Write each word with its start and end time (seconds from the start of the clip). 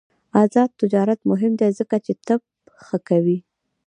آزاد 0.43 0.69
تجارت 0.81 1.19
مهم 1.31 1.53
دی 1.59 1.69
ځکه 1.79 1.95
چې 2.05 2.13
طب 2.25 2.41
ښه 2.85 2.97
کوي. 3.07 3.37